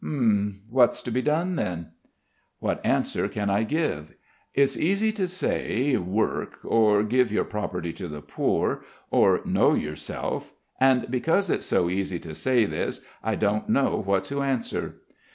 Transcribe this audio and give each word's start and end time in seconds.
"H'm... 0.03 0.63
what's 0.67 1.03
to 1.03 1.11
be 1.11 1.21
done 1.21 1.57
then?" 1.57 1.89
What 2.57 2.83
answer 2.83 3.27
can 3.27 3.51
I 3.51 3.61
give? 3.61 4.15
It's 4.55 4.75
easy 4.75 5.11
to 5.11 5.27
say 5.27 5.95
"Work," 5.95 6.57
or 6.63 7.03
"Give 7.03 7.31
your 7.31 7.43
property 7.43 7.93
to 7.93 8.07
the 8.07 8.23
poor," 8.23 8.81
or 9.11 9.41
"Know 9.45 9.75
yourself," 9.75 10.53
and 10.79 11.05
because 11.11 11.51
it's 11.51 11.67
so 11.67 11.87
easy 11.87 12.17
to 12.17 12.33
say 12.33 12.65
this 12.65 13.05
I 13.23 13.35
don't 13.35 13.69
know 13.69 14.01
what 14.03 14.25
to 14.25 14.41
answer. 14.41 15.01